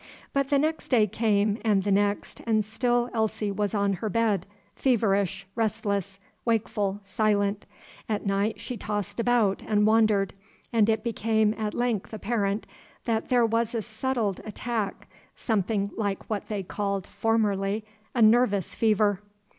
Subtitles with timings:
[0.33, 4.47] But the next day came, and the next, and still Elsie was on her bed,
[4.75, 7.67] feverish, restless, wakeful, silent.
[8.09, 10.33] At night she tossed about and wandered,
[10.73, 12.65] and it became at length apparent
[13.05, 19.21] that there was a settled attack, something like what they called, formerly, a "nervous fever."